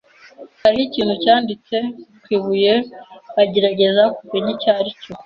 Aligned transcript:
Hariho 0.61 0.83
ikintu 0.89 1.13
cyanditse 1.23 1.75
ku 2.21 2.27
ibuye, 2.37 2.73
bagerageza 3.35 4.03
kumenya 4.17 4.49
icyo 4.55 4.69
aricyo. 4.79 5.11